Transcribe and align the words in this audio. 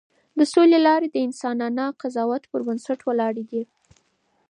د 0.37 0.39
سولې 0.53 0.79
لارې 0.87 1.07
د 1.11 1.17
انسانانه 1.27 1.83
قضاوت 2.01 2.43
پر 2.51 2.61
بنسټ 2.67 2.99
ولاړې 3.03 3.43
دي. 3.51 3.63